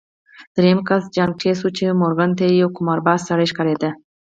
[0.55, 3.89] درېيم کس جان ګيټس و چې مورګان ته يو قمارباز سړی ښکارېده.